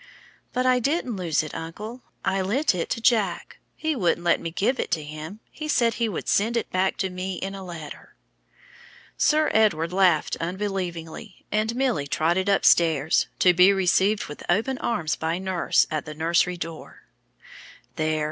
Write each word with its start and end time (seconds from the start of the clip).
"But 0.51 0.65
I 0.65 0.79
didn't 0.79 1.15
lose 1.15 1.43
it, 1.43 1.53
uncle. 1.53 2.01
I 2.25 2.41
lent 2.41 2.73
it 2.73 2.89
to 2.89 2.99
Jack. 2.99 3.59
He 3.75 3.95
wouldn't 3.95 4.23
let 4.23 4.39
me 4.39 4.49
give 4.49 4.79
it 4.79 4.89
to 4.93 5.03
him; 5.03 5.41
he 5.51 5.67
said 5.67 5.93
he 5.93 6.09
would 6.09 6.27
send 6.27 6.57
it 6.57 6.71
back 6.71 6.97
to 6.97 7.11
me 7.11 7.35
in 7.35 7.53
a 7.53 7.63
letter." 7.63 8.15
Sir 9.15 9.51
Edward 9.53 9.93
laughed 9.93 10.37
unbelievingly, 10.37 11.45
and 11.51 11.75
Milly 11.75 12.07
trotted 12.07 12.49
upstairs 12.49 13.27
to 13.37 13.53
be 13.53 13.71
received 13.71 14.25
with 14.25 14.41
open 14.49 14.79
arms 14.79 15.15
by 15.15 15.37
nurse 15.37 15.85
at 15.91 16.05
the 16.05 16.15
nursery 16.15 16.57
door. 16.57 17.03
"There! 17.95 18.19